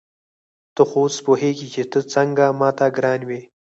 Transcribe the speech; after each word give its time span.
ته 0.75 0.81
خو 0.89 0.97
اوس 1.05 1.15
پوهېږې 1.25 1.67
چې 1.75 1.83
ته 1.91 1.99
څنګه 2.13 2.45
ما 2.59 2.69
ته 2.77 2.85
ګران 2.95 3.21
وې. 3.27 3.41